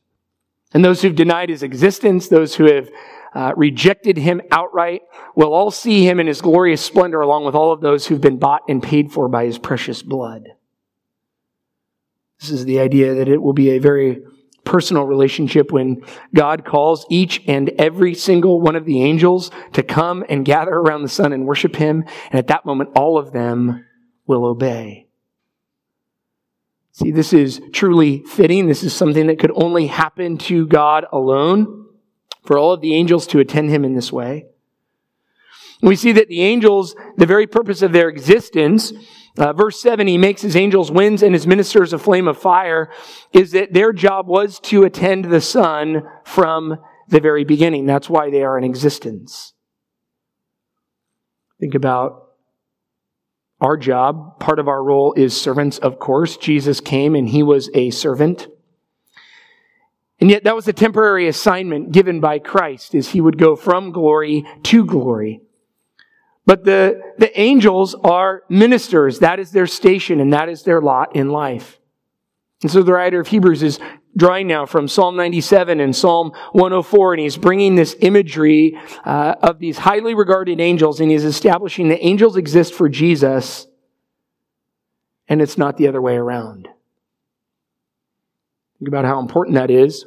[0.75, 2.91] And those who've denied his existence, those who have
[3.35, 5.03] uh, rejected him outright,
[5.35, 8.39] We'll all see him in his glorious splendor along with all of those who've been
[8.39, 10.49] bought and paid for by his precious blood.
[12.41, 14.23] This is the idea that it will be a very
[14.65, 16.03] personal relationship when
[16.35, 21.03] God calls each and every single one of the angels to come and gather around
[21.03, 22.05] the Son and worship him.
[22.31, 23.85] And at that moment, all of them
[24.27, 25.09] will obey.
[26.93, 28.67] See, this is truly fitting.
[28.67, 31.87] This is something that could only happen to God alone
[32.43, 34.47] for all of the angels to attend him in this way.
[35.83, 38.93] We see that the angels, the very purpose of their existence,
[39.39, 42.91] uh, verse 7, he makes his angels winds and his ministers a flame of fire,
[43.33, 47.87] is that their job was to attend the Son from the very beginning.
[47.87, 49.55] That's why they are in existence.
[51.59, 52.29] Think about
[53.61, 54.39] our job.
[54.41, 56.37] Part of our role is servants, of course.
[56.37, 58.49] Jesus came and he was a servant.
[60.21, 63.91] And yet that was a temporary assignment given by Christ as he would go from
[63.91, 65.41] glory to glory.
[66.45, 69.21] But the, the angels are ministers.
[69.21, 71.79] That is their station and that is their lot in life.
[72.63, 73.79] And so the writer of Hebrews is
[74.17, 79.59] drawing now from Psalm 97 and Psalm 104, and he's bringing this imagery uh, of
[79.59, 83.67] these highly regarded angels, and he's establishing that angels exist for Jesus,
[85.29, 86.69] and it's not the other way around.
[88.81, 90.07] Think about how important that is.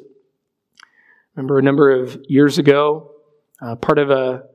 [1.35, 3.11] Remember a number of years ago,
[3.61, 4.45] uh, part of a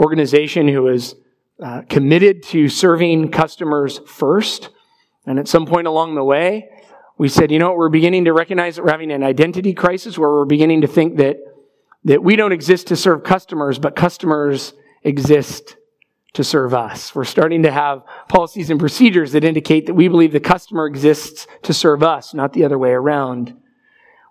[0.00, 1.14] organization who was
[1.62, 4.70] uh, committed to serving customers first.
[5.26, 6.70] And at some point along the way,
[7.18, 10.16] we said, you know, what, we're beginning to recognize that we're having an identity crisis
[10.16, 11.36] where we're beginning to think that,
[12.04, 14.72] that we don't exist to serve customers, but customers
[15.04, 15.76] exist
[16.34, 17.14] to serve us.
[17.14, 21.46] We're starting to have policies and procedures that indicate that we believe the customer exists
[21.62, 23.56] to serve us, not the other way around.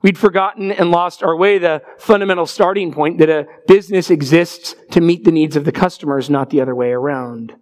[0.04, 5.02] We'd forgotten and lost our way, the fundamental starting point that a business exists to
[5.02, 7.56] meet the needs of the customers, not the other way around.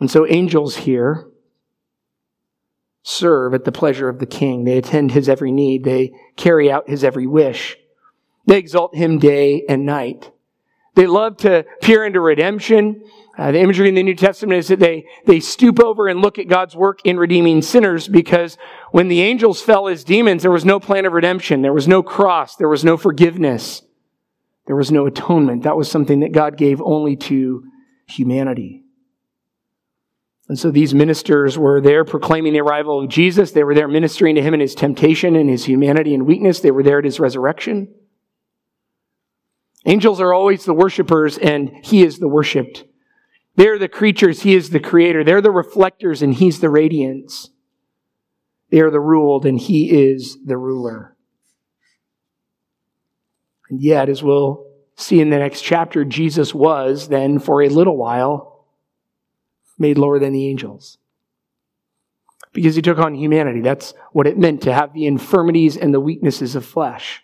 [0.00, 1.28] And so angels here
[3.02, 4.64] serve at the pleasure of the king.
[4.64, 5.84] They attend his every need.
[5.84, 7.76] They carry out his every wish.
[8.46, 10.30] They exalt him day and night.
[10.98, 13.04] They love to peer into redemption.
[13.38, 16.40] Uh, the imagery in the New Testament is that they, they stoop over and look
[16.40, 18.58] at God's work in redeeming sinners because
[18.90, 21.62] when the angels fell as demons, there was no plan of redemption.
[21.62, 22.56] There was no cross.
[22.56, 23.82] There was no forgiveness.
[24.66, 25.62] There was no atonement.
[25.62, 27.62] That was something that God gave only to
[28.08, 28.82] humanity.
[30.48, 33.52] And so these ministers were there proclaiming the arrival of Jesus.
[33.52, 36.58] They were there ministering to him in his temptation and his humanity and weakness.
[36.58, 37.94] They were there at his resurrection.
[39.88, 42.84] Angels are always the worshipers, and he is the worshiped.
[43.56, 45.24] They're the creatures, he is the creator.
[45.24, 47.48] They're the reflectors, and he's the radiance.
[48.70, 51.16] They are the ruled, and he is the ruler.
[53.70, 57.96] And yet, as we'll see in the next chapter, Jesus was then, for a little
[57.96, 58.66] while,
[59.78, 60.98] made lower than the angels.
[62.52, 63.62] Because he took on humanity.
[63.62, 67.22] That's what it meant to have the infirmities and the weaknesses of flesh.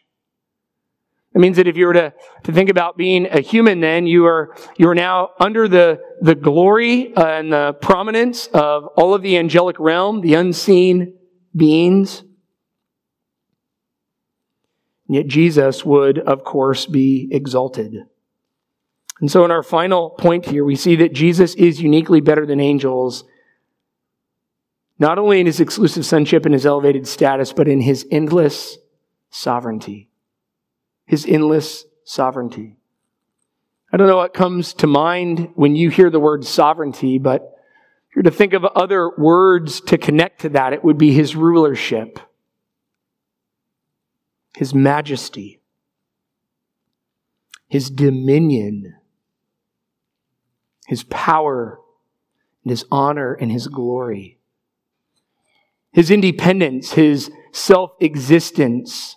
[1.34, 4.24] It means that if you were to, to think about being a human, then you
[4.24, 9.22] are, you are now under the, the glory uh, and the prominence of all of
[9.22, 11.14] the angelic realm, the unseen
[11.54, 12.20] beings.
[15.08, 17.96] And yet Jesus would, of course, be exalted.
[19.20, 22.60] And so in our final point here, we see that Jesus is uniquely better than
[22.60, 23.24] angels,
[25.00, 28.78] not only in his exclusive sonship and his elevated status, but in his endless
[29.30, 30.10] sovereignty
[31.06, 32.76] his endless sovereignty.
[33.92, 37.42] I don't know what comes to mind when you hear the word sovereignty, but
[38.08, 41.36] if you're to think of other words to connect to that, it would be his
[41.36, 42.18] rulership,
[44.56, 45.60] his majesty,
[47.68, 48.96] his dominion,
[50.86, 51.78] his power,
[52.64, 54.38] and his honor and his glory,
[55.92, 59.16] his independence, his self existence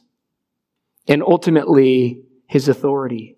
[1.08, 3.38] and ultimately his authority.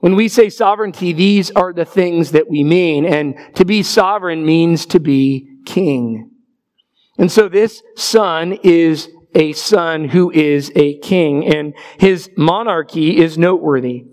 [0.00, 3.04] When we say sovereignty, these are the things that we mean.
[3.04, 6.30] And to be sovereign means to be king.
[7.18, 13.36] And so this son is a son who is a king, and his monarchy is
[13.36, 14.06] noteworthy.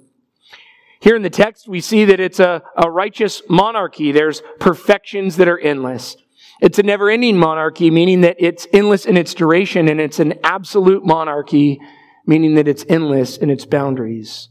[0.99, 4.11] Here in the text, we see that it's a, a righteous monarchy.
[4.11, 6.18] There's perfections that are endless.
[6.61, 10.39] It's a never ending monarchy, meaning that it's endless in its duration, and it's an
[10.43, 11.80] absolute monarchy
[12.26, 14.49] meaning that it's endless in its boundaries.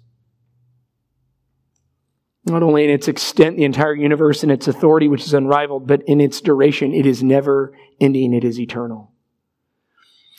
[2.46, 6.02] Not only in its extent, the entire universe and its authority, which is unrivaled, but
[6.06, 9.12] in its duration, it is never ending, it is eternal.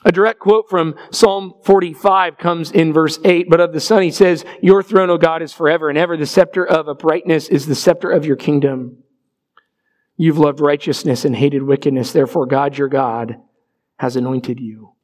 [0.04, 4.12] A direct quote from Psalm 45 comes in verse 8, but of the Son he
[4.12, 6.16] says, Your throne, O God, is forever and ever.
[6.16, 9.00] The scepter of uprightness is the scepter of your kingdom.
[10.16, 12.12] You've loved righteousness and hated wickedness.
[12.12, 13.38] Therefore, God, your God,
[13.98, 14.95] has anointed you.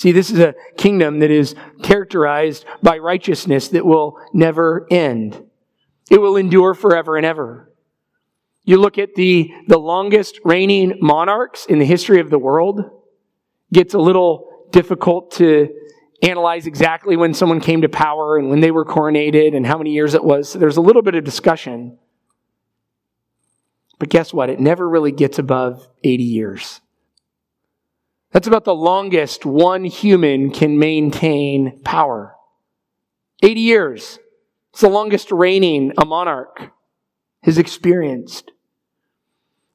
[0.00, 5.44] See, this is a kingdom that is characterized by righteousness that will never end.
[6.10, 7.70] It will endure forever and ever.
[8.64, 12.80] You look at the, the longest reigning monarchs in the history of the world,
[13.74, 15.68] gets a little difficult to
[16.22, 19.92] analyze exactly when someone came to power and when they were coronated and how many
[19.92, 20.48] years it was.
[20.48, 21.98] So there's a little bit of discussion.
[23.98, 24.48] But guess what?
[24.48, 26.80] It never really gets above 80 years.
[28.32, 32.36] That's about the longest one human can maintain power.
[33.42, 34.18] 80 years.
[34.72, 36.70] It's the longest reigning a monarch
[37.42, 38.52] has experienced.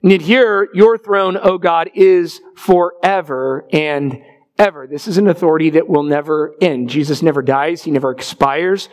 [0.02, 4.22] And yet here, your throne, O God, is forever and
[4.58, 4.88] ever.
[4.88, 6.90] This is an authority that will never end.
[6.90, 7.84] Jesus never dies.
[7.84, 8.88] He never expires.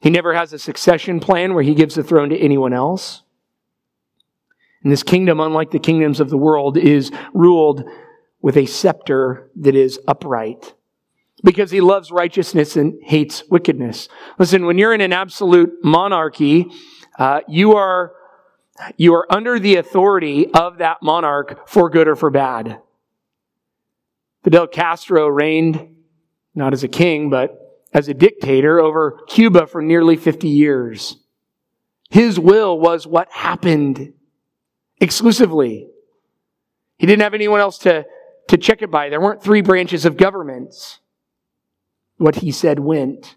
[0.00, 3.22] He never has a succession plan where he gives the throne to anyone else.
[4.82, 7.84] And this kingdom, unlike the kingdoms of the world, is ruled
[8.46, 10.74] with a scepter that is upright
[11.42, 14.08] because he loves righteousness and hates wickedness.
[14.38, 16.70] Listen, when you're in an absolute monarchy,
[17.18, 18.12] uh, you are
[18.96, 22.80] you are under the authority of that monarch for good or for bad.
[24.44, 25.96] Fidel Castro reigned
[26.54, 31.16] not as a king, but as a dictator over Cuba for nearly 50 years.
[32.10, 34.12] His will was what happened
[35.00, 35.88] exclusively.
[36.96, 38.06] He didn't have anyone else to,
[38.48, 39.08] to check it by.
[39.08, 41.00] There weren't three branches of governments.
[42.18, 43.36] What he said went.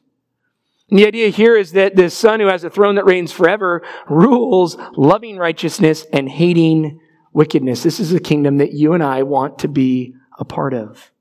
[0.89, 3.83] And the idea here is that this son who has a throne that reigns forever
[4.09, 6.99] rules loving righteousness and hating
[7.33, 7.83] wickedness.
[7.83, 11.11] This is a kingdom that you and I want to be a part of.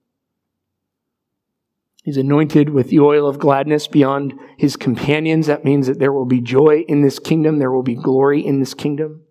[2.03, 5.47] He's anointed with the oil of gladness beyond his companions.
[5.47, 7.59] That means that there will be joy in this kingdom.
[7.59, 9.25] There will be glory in this kingdom.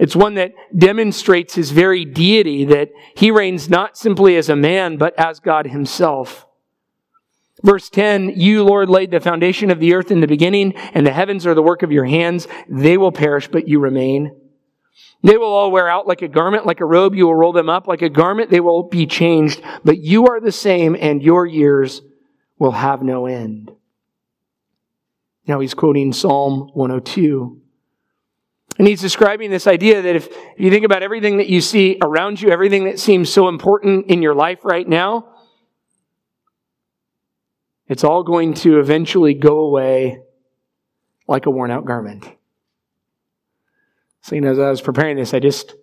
[0.00, 4.96] It's one that demonstrates his very deity, that he reigns not simply as a man,
[4.96, 6.46] but as God himself.
[7.62, 11.12] Verse 10, you, Lord, laid the foundation of the earth in the beginning, and the
[11.12, 12.48] heavens are the work of your hands.
[12.68, 14.34] They will perish, but you remain.
[15.22, 17.14] They will all wear out like a garment, like a robe.
[17.14, 18.50] You will roll them up like a garment.
[18.50, 22.02] They will be changed, but you are the same, and your years
[22.58, 23.70] will have no end.
[25.46, 27.62] Now he's quoting Psalm 102.
[28.78, 32.40] And he's describing this idea that if, you think about everything that you see around
[32.40, 35.28] you, everything that seems so important in your life right now,
[37.86, 40.20] it's all going to eventually go away
[41.28, 42.26] like a worn out garment.
[44.22, 45.74] So, you know, as I was preparing this, I just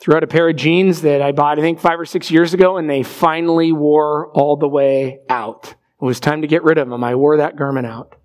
[0.00, 2.54] threw out a pair of jeans that I bought, I think, five or six years
[2.54, 5.74] ago, and they finally wore all the way out.
[6.00, 7.04] It was time to get rid of them.
[7.04, 8.16] I wore that garment out.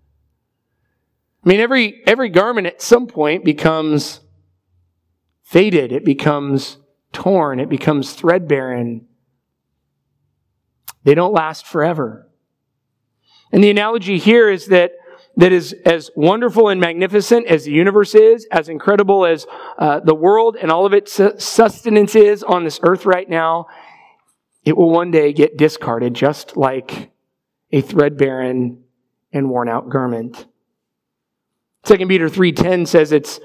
[1.46, 4.22] I mean, every, every garment at some point becomes
[5.44, 6.78] faded, it becomes
[7.14, 9.00] torn, it becomes threadbare,
[11.04, 12.28] they don't last forever.
[13.52, 14.92] And the analogy here is that
[15.38, 19.46] that is as wonderful and magnificent as the universe is, as incredible as
[19.78, 23.68] uh, the world and all of its sustenance is on this earth right now,
[24.66, 27.12] it will one day get discarded just like
[27.72, 28.80] a threadbare and
[29.32, 30.46] worn out garment.
[31.86, 33.40] 2 Peter 3.10 says it's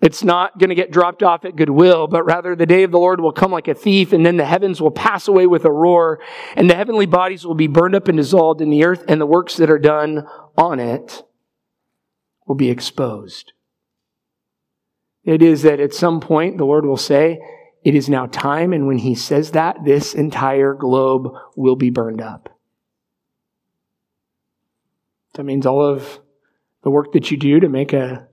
[0.00, 2.98] it's not going to get dropped off at goodwill, but rather the day of the
[3.00, 5.72] Lord will come like a thief, and then the heavens will pass away with a
[5.72, 6.20] roar,
[6.54, 9.26] and the heavenly bodies will be burned up and dissolved in the earth, and the
[9.26, 10.24] works that are done
[10.56, 11.24] on it
[12.46, 13.52] will be exposed.
[15.24, 17.40] It is that at some point the Lord will say,
[17.82, 22.20] It is now time, and when He says that, this entire globe will be burned
[22.20, 22.56] up.
[25.34, 26.20] That means all of
[26.82, 28.28] the work that you do to make a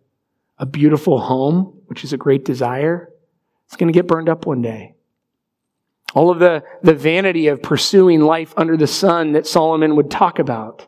[0.58, 3.12] a beautiful home, which is a great desire,
[3.66, 4.96] it's going to get burned up one day.
[6.14, 10.40] All of the, the vanity of pursuing life under the sun that Solomon would talk
[10.40, 10.88] about.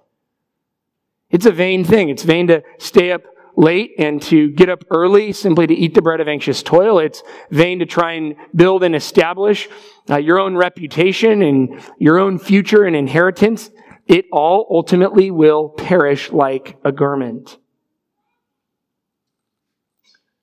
[1.30, 2.10] It's a vain thing.
[2.10, 3.24] It's vain to stay up
[3.58, 7.00] late and to get up early simply to eat the bread of anxious toil.
[7.00, 9.68] It's vain to try and build and establish
[10.10, 13.70] uh, your own reputation and your own future and inheritance.
[14.08, 17.58] It all ultimately will perish like a garment.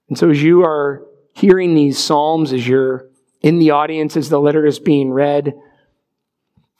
[0.08, 3.08] And so as you are hearing these Psalms, as you're
[3.40, 5.54] in the audience, as the letter is being read,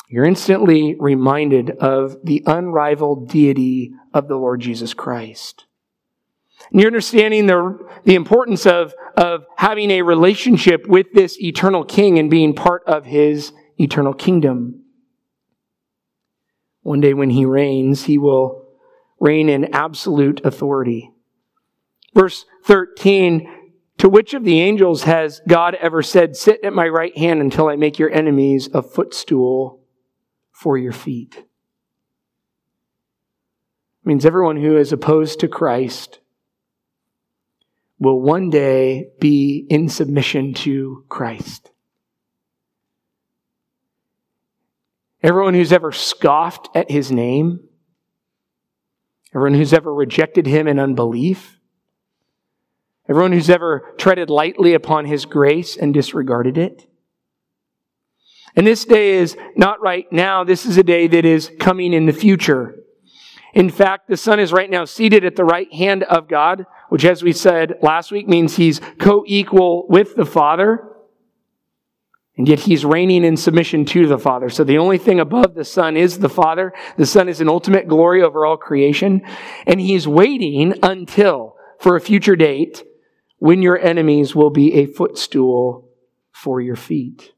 [0.09, 5.65] you're instantly reminded of the unrivaled deity of the Lord Jesus Christ.
[6.71, 12.19] And you're understanding the, the importance of, of having a relationship with this eternal King
[12.19, 14.84] and being part of his eternal kingdom.
[16.85, 18.67] One day when he reigns, he will
[19.19, 21.11] reign in absolute authority.
[22.15, 27.17] Verse 13 To which of the angels has God ever said, Sit at my right
[27.17, 29.81] hand until I make your enemies a footstool
[30.53, 31.35] for your feet?
[31.37, 31.47] It
[34.05, 36.21] means everyone who is opposed to Christ
[37.99, 41.71] will one day be in submission to Christ.
[45.25, 47.61] Everyone who's ever scoffed at his name,
[49.35, 51.59] everyone who's ever rejected him in unbelief,
[53.09, 56.87] everyone who's ever treaded lightly upon his grace and disregarded it.
[58.55, 60.45] And this day is not right now.
[60.45, 62.75] This is a day that is coming in the future.
[63.55, 67.07] In fact, the Son is right now seated at the right hand of God, which,
[67.07, 70.94] as we said last week, means he's co equal with the Father.
[72.37, 74.49] And yet he's reigning in submission to the Father.
[74.49, 76.73] So the only thing above the Son is the Father.
[76.97, 79.23] The Son is in ultimate glory over all creation.
[79.67, 82.83] And he's waiting until, for a future date,
[83.39, 85.89] when your enemies will be a footstool
[86.33, 87.34] for your feet.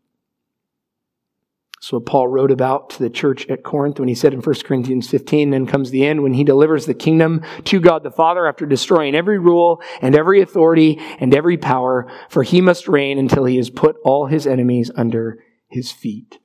[1.81, 4.55] So what Paul wrote about to the church at Corinth when he said in 1
[4.65, 8.47] Corinthians 15, then comes the end when he delivers the kingdom to God the Father
[8.47, 13.45] after destroying every rule and every authority and every power, for he must reign until
[13.45, 16.39] he has put all his enemies under his feet.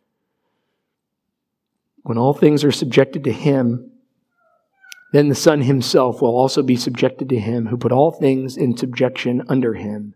[2.04, 3.92] When all things are subjected to him,
[5.14, 8.76] then the Son himself will also be subjected to him who put all things in
[8.76, 10.16] subjection under him,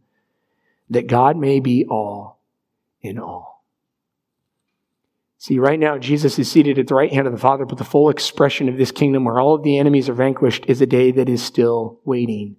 [0.90, 2.42] that God may be all
[3.02, 3.55] in all.
[5.38, 7.84] See, right now, Jesus is seated at the right hand of the Father, but the
[7.84, 11.12] full expression of this kingdom where all of the enemies are vanquished is a day
[11.12, 12.56] that is still waiting.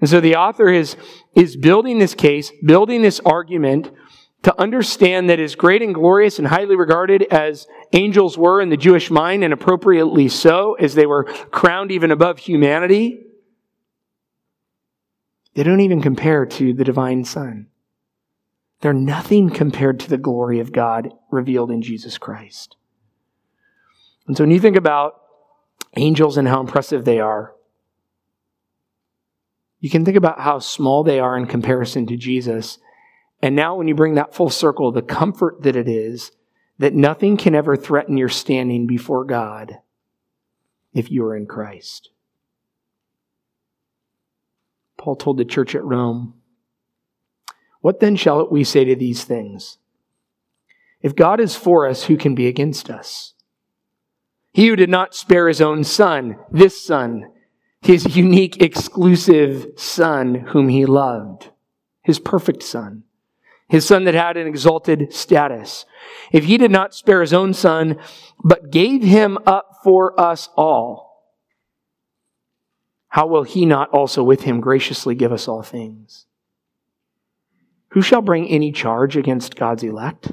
[0.00, 0.96] And so the author is,
[1.34, 3.90] is building this case, building this argument
[4.42, 8.76] to understand that as great and glorious and highly regarded as angels were in the
[8.76, 13.26] Jewish mind, and appropriately so, as they were crowned even above humanity,
[15.54, 17.68] they don't even compare to the divine Son.
[18.82, 22.76] They're nothing compared to the glory of God revealed in Jesus Christ.
[24.26, 25.20] And so when you think about
[25.96, 27.54] angels and how impressive they are,
[29.78, 32.78] you can think about how small they are in comparison to Jesus.
[33.40, 36.32] And now, when you bring that full circle, the comfort that it is
[36.78, 39.78] that nothing can ever threaten your standing before God
[40.92, 42.10] if you are in Christ.
[44.96, 46.34] Paul told the church at Rome,
[47.80, 49.78] what then shall we say to these things?
[51.06, 53.34] If God is for us, who can be against us?
[54.52, 57.30] He who did not spare his own son, this son,
[57.80, 61.50] his unique, exclusive son whom he loved,
[62.02, 63.04] his perfect son,
[63.68, 65.84] his son that had an exalted status.
[66.32, 68.00] If he did not spare his own son,
[68.42, 71.22] but gave him up for us all,
[73.10, 76.26] how will he not also with him graciously give us all things?
[77.90, 80.32] Who shall bring any charge against God's elect?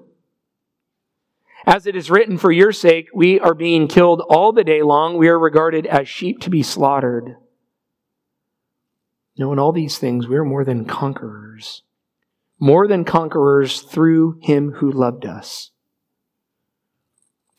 [1.65, 5.17] As it is written, for your sake, we are being killed all the day long.
[5.17, 7.35] We are regarded as sheep to be slaughtered.
[9.37, 11.83] No, in all these things, we are more than conquerors.
[12.59, 15.71] More than conquerors through him who loved us.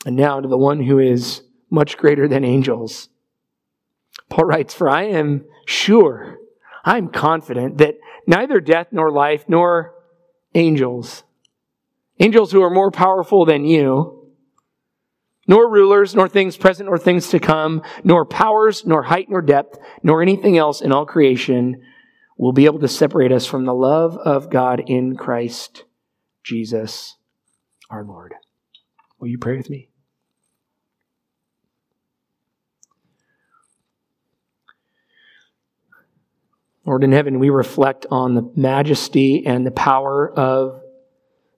[0.05, 3.09] And now to the one who is much greater than angels.
[4.29, 6.39] Paul writes, For I am sure,
[6.85, 7.97] I am confident that
[8.27, 9.95] neither death nor life nor
[10.55, 11.23] angels
[12.21, 14.31] Angels who are more powerful than you,
[15.49, 19.79] nor rulers, nor things present, nor things to come, nor powers, nor height, nor depth,
[20.03, 21.83] nor anything else in all creation
[22.37, 25.85] will be able to separate us from the love of God in Christ
[26.45, 27.17] Jesus
[27.91, 28.35] our Lord.
[29.19, 29.91] Will you pray with me?
[36.85, 40.82] Lord in heaven, we reflect on the majesty and the power of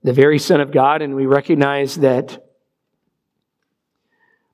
[0.05, 2.47] the very Son of God, and we recognize that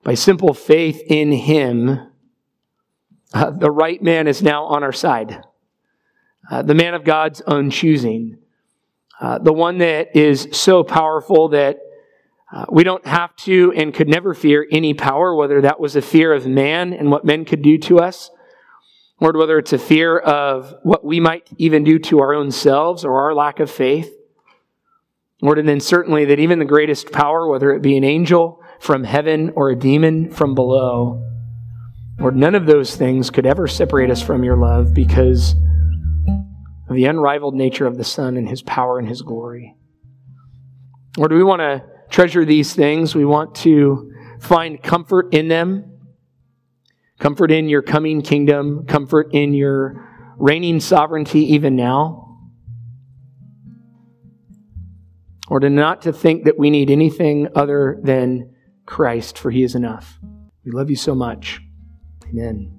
[0.03, 2.01] by simple faith in Him,
[3.35, 5.43] uh, the right man is now on our side.
[6.51, 8.39] Uh, the man of God's own choosing.
[9.21, 11.77] Uh, the one that is so powerful that
[12.53, 16.03] Uh, we don't have to and could never fear any power, whether that was a
[16.03, 18.31] fear of man and what men could do to us,
[19.21, 23.05] or whether it's a fear of what we might even do to our own selves
[23.05, 24.11] or our lack of faith.
[25.43, 29.05] Lord, and then certainly that even the greatest power, whether it be an angel from
[29.05, 31.27] heaven or a demon from below,
[32.19, 35.55] Lord, none of those things could ever separate us from your love because
[36.89, 39.75] of the unrivaled nature of the Son and his power and his glory.
[41.17, 43.15] Lord, we want to treasure these things.
[43.15, 45.99] We want to find comfort in them,
[47.19, 52.30] comfort in your coming kingdom, comfort in your reigning sovereignty even now.
[55.51, 58.55] Or to not to think that we need anything other than
[58.87, 60.19] Christ, for he is enough.
[60.65, 61.61] We love you so much.
[62.29, 62.73] Amen.